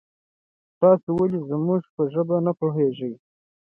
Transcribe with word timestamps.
تاسو 0.79 1.09
ولې 1.15 1.39
زمونږ 1.49 1.83
په 1.95 2.03
ژبه 2.13 2.37
نه 2.45 2.51
پوهیږي؟ 2.59 3.11